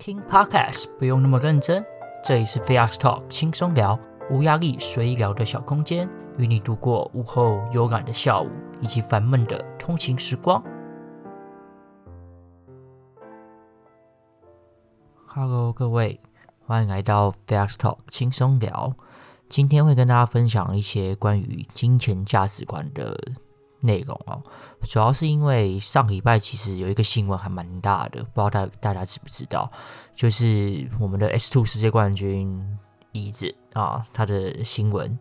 [0.00, 1.84] 听 Podcast 不用那么认真，
[2.24, 8.48] 这里是 VX Talk 轻松聊，无压力随意聊的小空间，与你度过午后悠然的下午
[8.80, 10.64] 以及烦闷的通勤时光。
[15.26, 16.18] Hello，各位，
[16.64, 18.94] 欢迎来到 Facts Talk 轻松聊。
[19.50, 23.20] 今天会跟大家分享一些关于金钱价值观的
[23.80, 24.42] 内容哦，
[24.82, 29.70] 主要是因为上礼拜其实有一个新闻还蛮大的，不知道大大家知不知道，
[30.14, 32.78] 就是我们的 S Two 世界冠军
[33.12, 35.18] 椅子啊，他的新闻，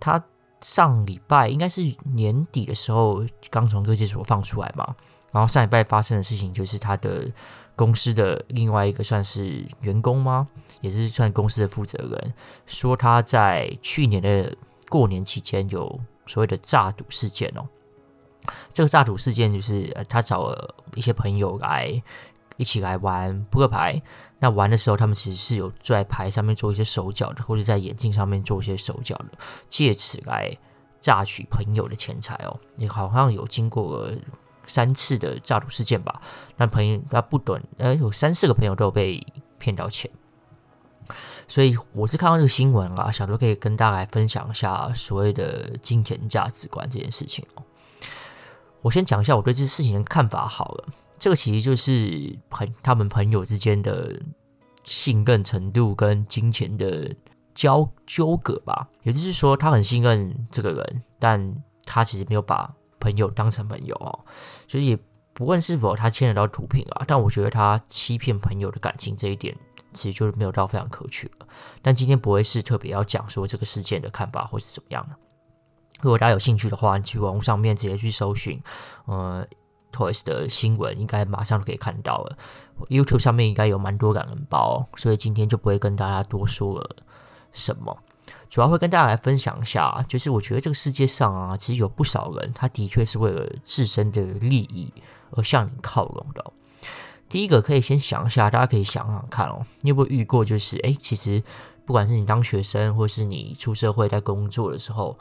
[0.00, 0.22] 他
[0.60, 4.84] 上礼拜应该是年底的时候刚从各界所放出来嘛，
[5.30, 7.30] 然后上礼拜发生的事情就是他的
[7.76, 10.48] 公司的另外一个算是员工吗，
[10.80, 12.34] 也是算公司的负责人，
[12.66, 14.56] 说他在去年的
[14.88, 17.66] 过年期间有所谓的诈赌事件哦。
[18.72, 22.02] 这个诈赌事件就是，他找了一些朋友来
[22.56, 24.00] 一起来玩扑克牌。
[24.40, 29.38] 那玩的时候，他们其实是有在牌上面做一些手脚的，或者在眼镜上面做一些手脚的，
[29.68, 30.54] 借此来
[31.00, 32.60] 榨取朋友的钱财哦。
[32.76, 34.10] 也好像有经过
[34.66, 36.20] 三次的诈赌事件吧。
[36.56, 39.24] 那朋友他不短，呃，有三四个朋友都有被
[39.58, 40.10] 骗到钱。
[41.46, 47.62] 所以我是看到这个新闻啊，想说可以跟大家来分享一下所谓的金钱价值观这件事情哦。
[48.84, 54.14] 我先讲一下我对这事情的看法好了，这个其实就是朋他们朋友之间的
[54.82, 57.10] 信任程度跟金钱的
[57.54, 58.86] 交纠葛吧。
[59.02, 64.20] 也就是说，他很信任这个人，但他其实没有把朋友当成朋友哦。
[64.68, 64.98] 所以也
[65.32, 69.56] 不问是否他牵扯到毒品啊，但我觉得他欺骗朋友的感情这一点，
[69.94, 71.46] 其实就是没有到非常可取了。
[71.80, 75.16] 但今天不会是特别要讲说这个事件的看法或是怎么样的。
[76.04, 78.62] 如果大家有兴趣的话，你去网络上面直接去搜寻，
[79.06, 79.42] 呃
[79.90, 82.36] ，Toys 的新闻，应该马上就可以看到了。
[82.90, 86.96] YouTube 上面应该有蛮多感人包，所以今天就不会跟大家多说了
[87.54, 87.96] 什么，
[88.50, 94.92] 主要会跟大家来分享一下，就是我觉得这个世界上啊，其实有不少人，他的确是为了自身的利益
[95.30, 96.52] 而向你靠拢的。
[97.30, 101.42] 第一个可以先想一下，大家可以想想看哦，你有没有遇过，就是诶，其实
[101.86, 105.16] 不管是你当学生，或是你出社会在工作的时候。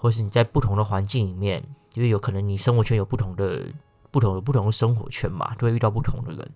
[0.00, 1.62] 或是你在不同的环境里面，
[1.94, 3.66] 因为有可能你生活圈有不同的、
[4.12, 6.50] 不同的、不同的生活圈嘛，都会遇到不同的人。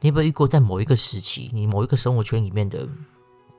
[0.00, 2.88] 你有没有遇过在某一个时期，你某一个生活圈里面的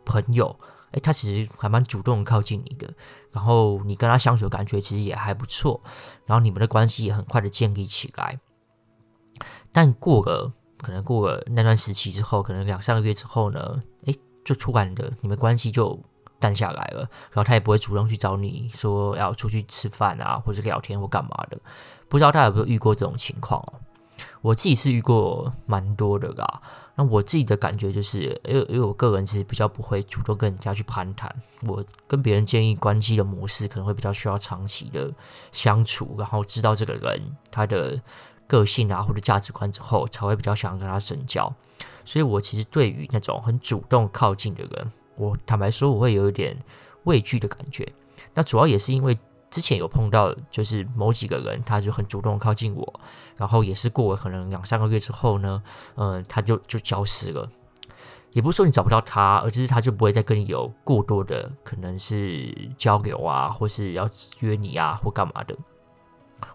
[0.03, 0.55] 朋友，
[0.91, 2.91] 诶，他其实还蛮主动靠近你的，
[3.31, 5.79] 然后你跟他相处的感觉其实也还不错，
[6.25, 8.39] 然后你们的关系也很快的建立起来。
[9.71, 15.99] 但过了可能过了那段时期之后，可能两三个月之后呢，诶，就突然的你们关系就。
[16.43, 16.99] 淡下来了，
[17.31, 21.57] 然后他也不会主动去找你说要出去吃饭啊，或者聊天或干嘛的。
[22.09, 23.79] 不知道大家有没有遇过这种情况哦？
[24.41, 26.61] 我自己是遇过蛮多的啦。
[26.95, 31.33] 那我自己的感觉就是，因为因为我个人其实比较不会主动跟人家去攀谈。
[31.65, 35.09] 我跟别人建立关系的模式可能会比较需要长期的
[35.53, 37.99] 相处，然后知道这个人他的
[38.45, 41.51] 个性啊或者价值观之后，才会比较想跟他深交。
[42.05, 44.91] 所以我其实对于那种很主动靠近的人。
[45.15, 46.57] 我坦白说，我会有一点
[47.03, 47.87] 畏惧的感觉。
[48.33, 49.17] 那主要也是因为
[49.49, 52.99] 之前有碰到，就是某几个人，他就很主动靠近我，
[53.37, 55.61] 然后也是过了可能两三个月之后呢，
[55.95, 57.49] 嗯，他就就消失了。
[58.31, 64.09] 也不是说你找不到他，而是他就不会再跟你有过多的可能是交流啊，或是要
[64.39, 65.55] 约你啊，或干嘛的。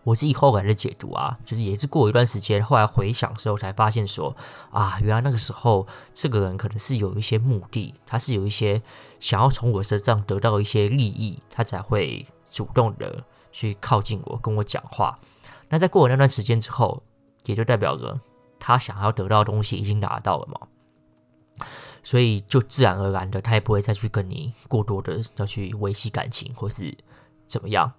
[0.05, 4.35] 我自己后来的解读啊，就是也是过一段时间，后来回想的时候才发现说
[4.71, 8.83] 啊，原来那个时候这个人可能是有一些目的，他是有一些
[9.21, 15.19] 想要从我身上得到一些利益，他才会主动的去靠近我，跟我讲话。
[15.69, 17.03] 那在过了那段时间之后，
[17.45, 18.19] 也就代表着
[18.59, 21.67] 他想要得到的东西已经拿到了嘛，
[22.03, 26.97] 所以就自然而然的，他也不会再去跟你过多的要去维系感情，或是
[27.47, 27.93] 怎么样。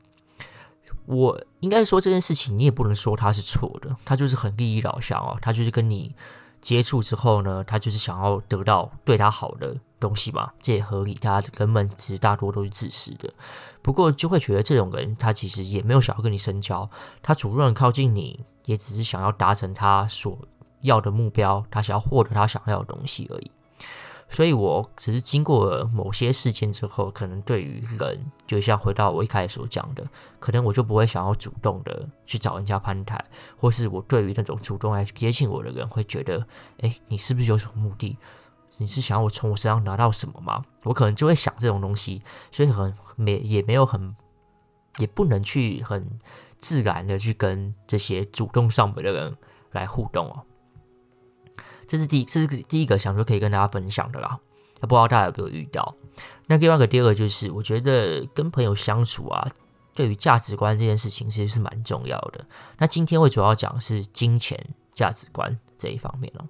[1.09, 6.15] 我应该说这件事情，你也不能说他是错的，他就是很利益导向哦，他就是跟你
[6.61, 11.15] 接触之后呢，他就是想要得到对他好的东西嘛，这也合理。
[11.15, 13.33] 他根本其实大多都是自私的，
[13.81, 16.87] 不过就会觉得这种人他其实也没有想要跟你深交，
[17.23, 20.37] 他主动靠近你，也只是想要达成他所
[20.81, 23.49] 要的目标，他想要获得他想要的东西而已。
[24.29, 30.07] 所以，我只是经过了某些事件之后，可能对于人，就像回到我一开始所讲的，
[30.39, 33.23] 可能我就不会想要主动的去找人家攀谈，
[33.57, 36.45] 或是我对于那种主动来接近我的人，会觉得，
[36.81, 38.17] 哎，你是不是有什么目的？
[38.77, 40.63] 你是想要我从我身上拿到什么吗？
[40.83, 42.21] 我可能就会想这种东西，
[42.51, 44.15] 所以很没也没有很，
[44.99, 46.07] 也不能去很
[46.59, 49.35] 自然的去跟这些主动上门的人
[49.71, 50.43] 来互动哦。
[51.89, 54.39] 这是第这是第一个想说可以跟大家分享的啦。
[54.79, 55.95] 那不知道大家有没有遇到？
[56.47, 59.49] 那另外一个第二个就是，我觉得跟朋友相处啊，
[59.95, 62.45] 对于价值观这件事情其实是蛮重要的。
[62.77, 64.57] 那今天会主要讲是金钱
[64.93, 66.45] 价值观这一方面哦，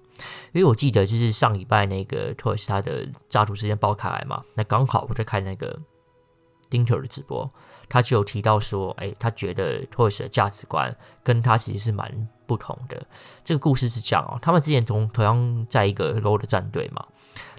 [0.52, 5.80] 因为我记得就是上礼拜那个 Toys 他的家族之间爆开来嘛，那刚好我在看那个。
[6.70, 7.50] Dinter 的直播，
[7.88, 13.04] 他就有提到说，哎，他觉得 Toys 的价值观跟他其实是蛮不同的。
[13.42, 17.04] 这个故事是这样哦，他们之前同同样在一个 low 的战队嘛，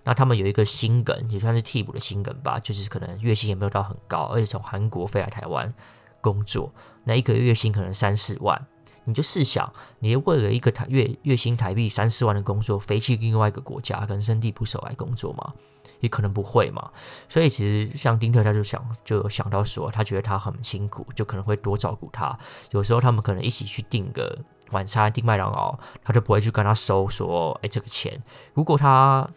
[0.04, 5.74] 那他们有一个新梗，也算是替补的新梗吧，就是可能月薪也没有到很高，而且从韩国飞来台湾
[6.22, 6.74] 工作，
[7.04, 8.66] 那一个月薪可能三四万，
[9.04, 15.54] 你就试想，你为了一个台月月薪台币三四万的工作，飞去另外一个国家，跟生地不熟来工作吗？
[16.02, 16.92] 也可能不会嘛，
[17.30, 22.38] 所以其实像丁特他就想就想到说，他觉得他很辛苦，就可能会多照顾他。
[22.72, 24.38] 有时候他们可能一起去订个
[24.72, 28.22] 晚餐，订麦当劳，他就不会去跟他收说，哎，这个钱。
[28.54, 29.28] 如果他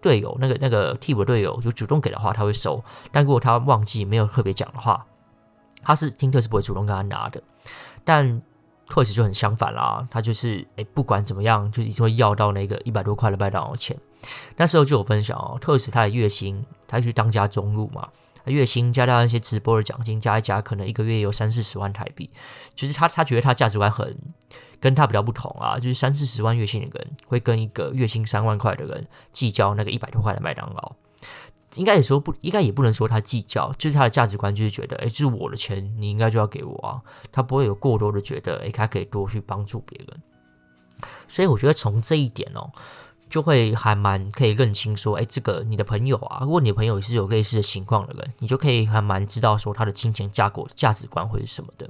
[0.00, 2.82] 队友那个那个替补队友有主动给的话，他会收；
[3.12, 5.06] 但如果他忘记没有特别讲的话，
[5.82, 7.42] 他是丁特是不会主动跟他拿的。
[8.04, 8.42] 但
[8.90, 13.96] 特使就很相反啦，他就是哎，不管怎么样，就一定会要到那个一百多块的麦当劳钱。
[14.56, 18.08] 那时候就有分享哦，特使他的月薪，他去当家中路嘛，
[18.44, 22.28] 月薪加上一些直播的奖金，加一加，可能一个月有三四十万台币。
[22.74, 24.14] 就是他他觉得他价值观很
[24.80, 30.92] 跟他比较不同啊，就是三四十万月薪的人会跟一个月薪三万块的人计较那个一百多块的麦当劳。
[31.76, 37.00] 应该也说不，应该也不能说他计较，就是他的价值观就是觉得，哎，这是我的钱，你应该就要给我啊。
[37.30, 40.20] 他不会有过多的觉得，哎，他可以多去帮助别人。
[41.28, 42.70] 所以我觉得从这一点哦，
[43.28, 51.88] 就会还蛮可以认清说，哎，这个你的朋友啊，如果你的朋友也是有类似的情况的人，你就可以还蛮知道说他的金钱架构、价值观会是什么的。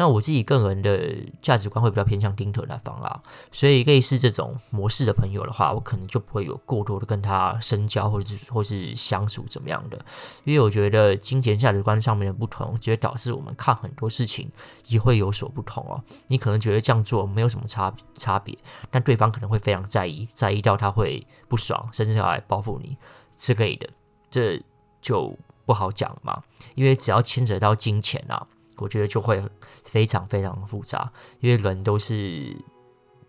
[0.00, 3.20] 那我自己个人的价值观会比较偏向丁特那方啦，
[3.52, 9.98] 所以类似这种模式的朋友的话，我可能就不会有过多的跟他深交或者是或是相处怎么样的，
[10.44, 14.50] 因为我觉得金钱价值观上面的不同，就会导致我们看很多事情
[14.86, 16.02] 也会有所不同哦。
[16.28, 18.56] 你可能觉得这样做没有什么差差别，
[18.90, 22.96] 但对方可能会非常在意，在意到他会不爽，甚至要来报复你
[23.36, 23.86] 之类的，
[24.30, 24.58] 这
[25.02, 25.36] 就
[25.66, 26.42] 不好讲嘛。
[26.74, 28.46] 因为只要牵扯到金钱啊。
[28.80, 29.42] 我觉得就会
[29.84, 32.56] 非常非常复杂，因为人都是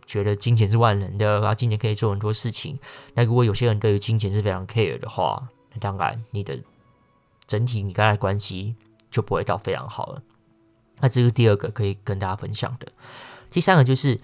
[0.05, 2.79] 觉得金钱是万能的，然后金钱可以做很多事情。
[3.13, 6.59] 那如果有些人对于金钱是非常 care 的话，那当然你的
[7.45, 8.75] 整体你跟他的关系
[9.09, 10.23] 就不会到非常好了。
[10.99, 12.87] 那这是第二个可以跟大家分享的。
[13.49, 14.19] 第三个就是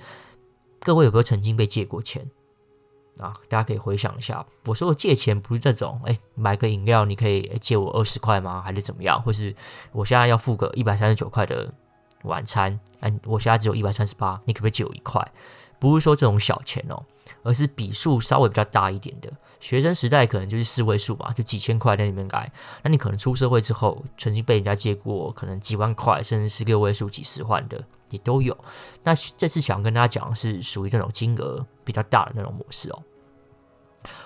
[0.80, 2.30] 各位有没有曾经被借过钱？
[3.20, 8.62] 啊，大家可以回想一下，我说我借钱不是这种，哎，买个饮料你可以借我二十块吗？
[8.62, 9.22] 还是怎么样？
[9.22, 9.56] 或是
[9.92, 11.72] 我现在要付个一百三十九块的
[12.24, 15.26] 晚餐，哎，我现在只有一百三十八，你可不可以借我一块？
[15.80, 17.04] 不是说这种小钱哦，
[17.44, 19.32] 而是笔数稍微比较大一点的。
[19.60, 22.52] 学生时代可能就是四位数嘛，就几千块在里面来。
[22.82, 27.80] 那你可能出社会之后，曾经被人家借过，可能几万块，甚至是六位数、几十万的
[28.10, 28.58] 也都有。
[29.04, 33.04] 那这次想跟大家讲的是属于这种金额比较大的那种模式哦。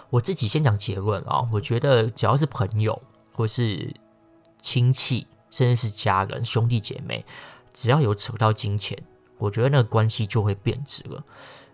[0.09, 3.01] 我自己先讲结论啊，我觉得只要是朋友
[3.33, 3.93] 或是
[4.61, 7.25] 亲戚，甚至是家人、兄弟姐妹，
[7.73, 8.97] 只要有扯到金钱，
[9.37, 11.23] 我觉得那个关系就会变质了。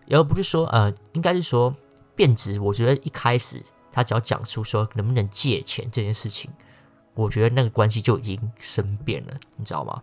[0.10, 1.76] 而不是说，呃，应该是说
[2.16, 2.60] 变质。
[2.60, 3.62] 我觉得一开始
[3.92, 6.52] 他只要讲出说能不能借钱这件事情，
[7.14, 10.02] 我觉得那个关系就已经生变了，你知道吗？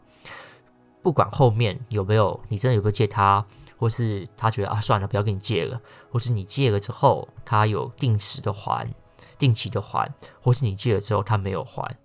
[1.02, 3.44] 不管后面有没有，你真的有没有借他？
[3.76, 5.80] 或是他觉得啊，算了，不要跟你借了，
[6.10, 8.88] 或是你借了之后，他有定时的还、
[9.36, 11.96] 定期的还，或是你借了之后他没有还，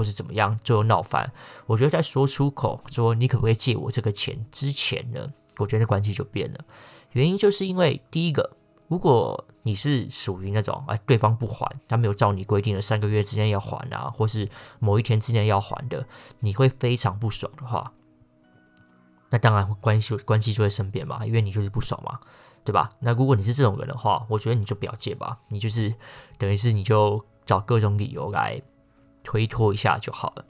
[0.00, 1.30] 或是怎么样，最后闹翻。
[1.66, 6.58] 我觉得在说出口说你可不可以借我这个钱之前呢，我觉得关系就变了。
[7.12, 8.56] 原因就是因为第一个，
[8.88, 16.06] 如果你是属于那种哎，对方不还，他没有照你规定的三个月之内要还啊，或是某一天之内要还的，
[16.38, 17.92] 你会非常不爽的话。
[19.28, 22.18] 那当然关系关系就会生变嘛，因为你就是不爽嘛，
[22.64, 22.88] 对吧？
[23.00, 25.94] 那如果你是这种人的话，我觉得你就不要借吧，你就是
[26.38, 28.58] 等于是你就找各种理由来
[29.22, 30.44] 推脱一下就好了。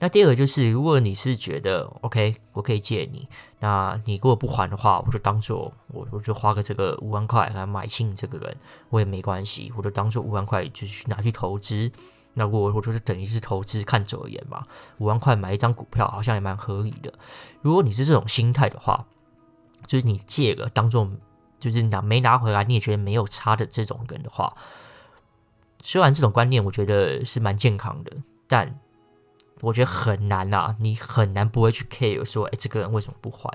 [0.00, 8.56] 那第二个就是，如果你是觉得 OK，我可以借你，那你如果不还的话，我就当做我我就花个这个五万块来买清这个人，
[8.90, 11.90] 我也没关系，我就当做五万块就去拿去投资。
[12.34, 14.64] 那如果我就是等于是投资，看走而言嘛，
[14.98, 17.12] 五万块买一张股票好像也蛮合理的。
[17.60, 19.04] 如果你是这种心态的话，
[19.84, 21.10] 就是你借了当做
[21.58, 24.52] 就是拿没拿回来，你也觉得没有差的这种人的话，
[25.82, 28.12] 虽然这种观念我觉得是蛮健康的，
[28.46, 28.78] 但
[29.60, 33.50] 我觉得很难啊，你很难不会去 care 说，哎，这个人为什么不还？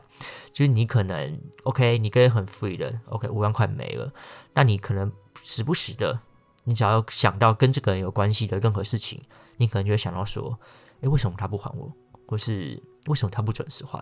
[0.51, 4.11] 就是你可能 OK，你可以很 free 的 OK，五万块没了，
[4.53, 5.11] 那你可能
[5.43, 6.19] 时不时的，
[6.65, 9.21] 你只要想到跟这个人有关系的任何事情，
[9.57, 10.57] 你可能就会想到说，
[11.01, 11.91] 哎，为什么他不还我？
[12.27, 13.99] 或是为什么他不准时还？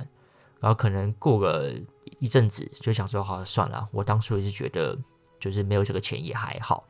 [0.60, 1.74] 然后可能过个
[2.20, 4.98] 一阵子，就想说，好，算了，我当初也是觉得，
[5.40, 6.84] 就是没有这个钱也还好，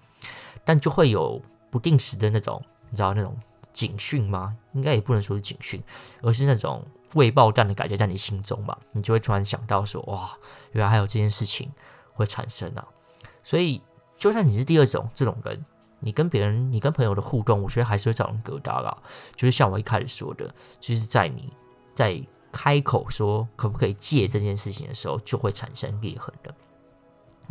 [0.66, 3.36] 但就会有不定时的那种，你知道那种。
[3.74, 4.54] 警讯吗？
[4.74, 5.82] 应该也不能说是警讯，
[6.22, 8.78] 而是那种未爆弹的感觉在你心中吧。
[8.92, 10.38] 你就会突然想到说：“哇，
[10.74, 11.72] 原来还有这件事情
[12.12, 12.86] 会产生啊！”
[13.46, 13.82] 所以，
[14.18, 15.66] 就算你是第二种这种人，
[16.02, 18.98] 你跟别人、你跟朋友的互动，我觉得还是会造成疙瘩啦。
[19.38, 21.54] 就是像我一开始说的，就是在你
[21.96, 26.54] 在开口说可不可以借这件事情的时候，就会产生裂痕的。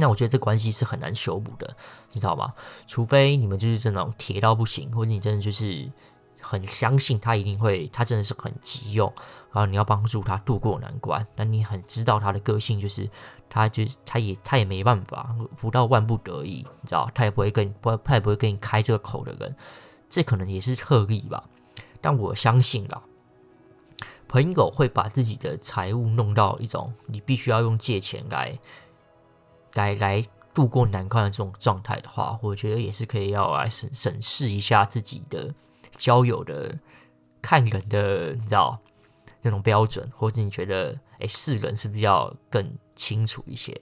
[0.00, 1.76] 那我觉得这关系是很难修补的，
[2.12, 2.52] 你知道吗？
[2.88, 5.88] 除非你们就是这种铁到不行，或者你真的就是
[6.40, 9.12] 很相信他一定会，他真的是很急用，
[9.52, 11.24] 然后你要帮助他度过难关。
[11.36, 13.08] 那你很知道他的个性，就是
[13.48, 19.54] 他就是他也他也没办法，不到万不得已，你知道，他也不会跟不他也不会跟你开这个口的人，
[20.08, 21.44] 这可能也是特例吧。
[22.00, 23.02] 但我相信啦，
[24.26, 28.58] 朋友会把自己的财务弄到一种你必须要用借钱来。
[29.74, 35.54] 来来度过难关的这种状态的话，我觉得也是可以要来审审视一下自己的
[35.92, 36.78] 交友的
[37.40, 38.78] 看人的，你知道
[39.40, 43.80] 这种标准，或者你觉得哎，是人是比较更清楚一些？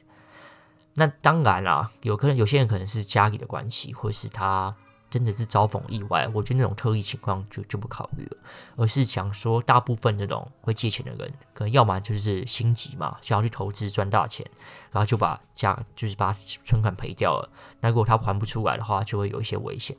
[0.95, 4.77] 那当然啦，有可能有些人可能是家里的关系，或是他。
[5.11, 8.37] 真的是遭逢意外，我觉得那种特异情况就就不考虑了，
[8.77, 14.47] 而是想说，大部分那种会借钱的人，可能要么就是心急嘛，想要去投资赚大钱，
[14.93, 16.33] 然后就把家就是把
[16.65, 17.51] 存款赔掉了。
[17.81, 19.97] 那如果他还不出来的话，就会有一些危险，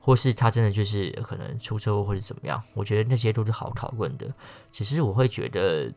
[0.00, 2.62] 或是他真的就是可能出车祸或者怎么样。
[2.74, 4.32] 我觉得那些都是好讨论的，
[4.72, 5.92] 只是我会觉得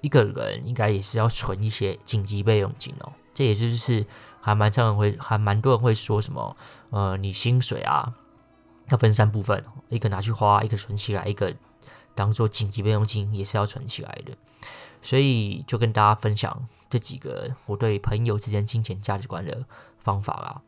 [0.00, 3.12] 一个人应该也是要存一些紧急备用金哦。
[3.32, 4.04] 这也就是
[4.40, 6.56] 还蛮常人会，还蛮多人会说什么，
[6.90, 8.12] 呃，你薪水啊
[8.88, 11.54] 要分三部分，一个拿去花，一个存起来，一个
[12.14, 14.36] 当做紧急备用金也是要存起来的。
[15.00, 19.64] 所以就跟大家分享这几个我对朋友之间金钱价值观的
[19.98, 20.60] 方法啦。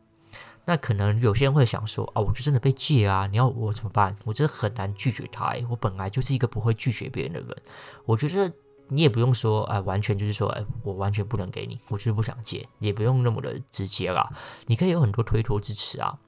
[0.65, 4.15] 那可能有些人会想说啊，我就真的被借啊，你要我怎么办？
[4.23, 7.61] 我真的很难拒绝他，我本来就是一个不会拒绝别人的人，
[8.05, 8.51] 我觉得。
[8.89, 14.29] 你也不用说，哎，完全就是说，哎，我完全不能给你，我就是不想借，也不用那么的直接啦。
[14.67, 16.19] 你可以有很多推脱支持啊。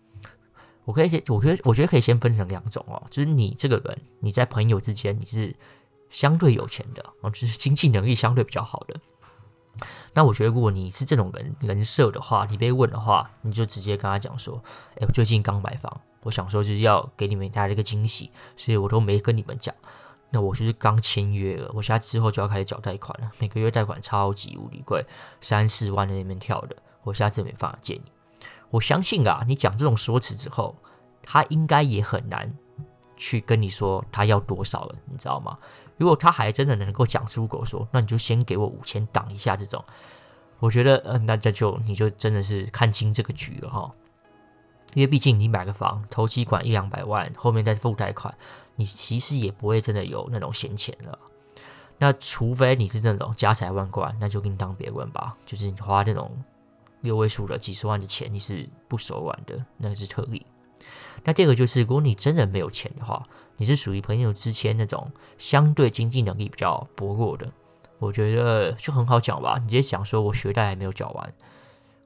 [0.85, 5.55] 我可以先，我觉得，我觉得可以先分成两种哦，就是你这个人，你在朋友之间你是
[6.09, 8.95] 相对有钱的，哦，就是经济能力相对比较好的。
[10.13, 14.61] 那我觉得，如果你是这种人人设的话，你被问的话，你就直接跟他讲说，
[14.99, 19.73] 哎，我最近刚买房，我想说就是要给你们带来一个惊喜，所以我都没跟你们讲。
[20.35, 25.01] 那我就是刚签约了，我现在之后就要开始缴贷款了，每个月贷款超级无敌贵，
[25.39, 28.11] 三四万在那边跳的，我下次没办法借你。
[28.69, 30.75] 我相信啊，你讲这种说辞之后，
[31.23, 32.53] 他应该也很难
[33.15, 35.57] 去跟你说他要多少了，你知道吗？
[35.95, 39.81] 如果他还真的能够讲出口说，那你就先给我五千挡一下这种，
[40.59, 43.89] 我觉得，呃，那这就你就真的是看清这个局了哈。
[44.95, 48.33] 因为毕竟你买个房，头期款一两百万，后面再付贷款，
[48.75, 51.17] 你其实也不会真的有那种闲钱了。
[51.97, 55.37] 那除非你是那种家财万贯，那就另当别论吧。
[55.45, 56.31] 就是你花那种
[57.01, 60.45] 六位数的几十万的钱，你是不手软的，那是特例。
[61.23, 63.25] 那第二个就是，如果你真的没有钱的话，
[63.57, 67.49] 你是属于朋友之间那种相对经济能力比较薄弱的，
[67.99, 69.57] 我觉得就很好讲吧。
[69.57, 71.33] 你直接讲说，我学贷还没有缴完。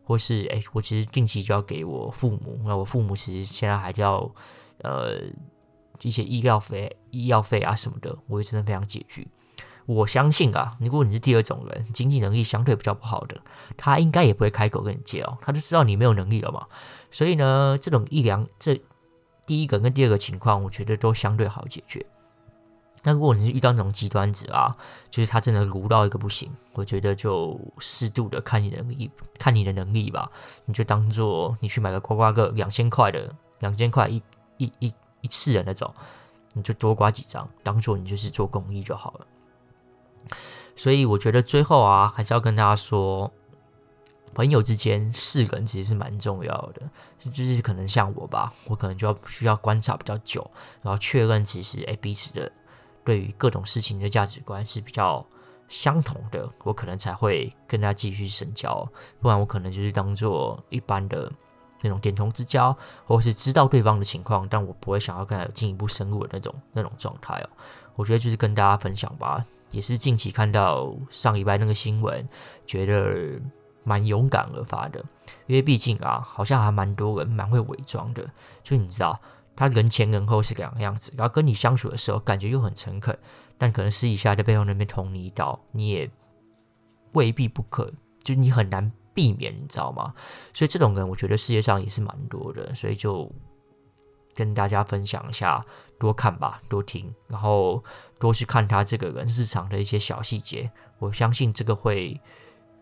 [0.04, 4.32] 或是哎，我其实近期就要给我父母，那我父母其实现在还要
[4.80, 5.20] 呃
[6.02, 9.28] 一些医疗费、医药费啊什么的，我也真的非常拮据。
[9.86, 13.42] 我相信啊，如果你是第二种人，经济能力相对比较不好的，
[13.76, 16.68] 他应该也不会开口跟你借哦，他就知道你没有能力了嘛。
[17.10, 18.80] 所以呢，这种一两这
[19.48, 22.06] 第一个跟第二个情况，我觉得都相对好解决。
[23.02, 24.76] 那如果你是遇到那种极端子啊，
[25.10, 30.30] 就是他真的无到一个不行，我觉得就适度的看你能力，看你的能力吧。
[30.66, 34.22] 你就当做你去买个刮刮乐，两千块的，两千块一
[34.58, 35.94] 一一一次的那种，
[36.54, 39.28] 你就多刮几张，当做你就是做公益就好了。
[40.76, 43.32] 所以我觉得最后啊，还是要跟大家说，
[44.34, 46.82] 朋友之间四个人其实是蛮重要的，
[47.32, 50.50] 就是可能像我吧，我可能就要需要观察比较久，
[50.82, 52.52] 然后确认其实哎彼此的。
[53.06, 55.26] 对于各种事情的价值观是比较
[55.68, 58.88] 相同的，我可能才会跟他继续深交，
[59.20, 61.32] 不然我可能就是当做一般的
[61.82, 67.50] 那种点头之交，或是知道对方的情况，但我不会想要跟他有进一步深入的那种那种状态哦。
[67.96, 72.28] 我觉得就是跟大家分享吧，也是近期看到上礼拜那个新闻，
[72.66, 73.42] 觉得
[73.84, 75.04] 蛮勇敢而发的，
[75.48, 78.30] 因为毕竟啊，好像还蛮多人蛮会伪装的，
[78.64, 79.20] 就你知道，
[79.56, 83.18] 他人前人后是两个样子，然后跟你相处的时候感觉又很诚恳，
[83.58, 86.10] 但可能私底下在背后那边捅你一刀，你也
[87.14, 87.92] 未必不可，
[88.24, 90.14] 就你很难避免，你知道吗？
[90.54, 93.32] 所以这种人，我觉得世界上也是蛮多的，所以就。
[94.36, 95.66] 跟大家分享一下，
[95.98, 97.84] 多看吧，多听，然后
[98.20, 102.18] 多去看他这个人日常的一些小细节，我相信这个会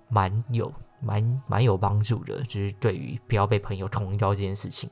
[0.07, 4.87] 蛮有蛮蛮有帮助的，就是对于不要被朋友捅一刀这件事情。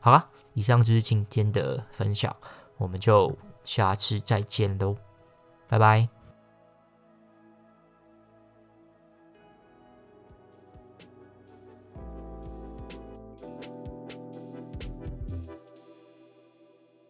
[0.00, 2.34] 好了，以上就是今天的分享，
[2.78, 4.96] 我们就下次再见喽，
[5.68, 6.17] 拜拜。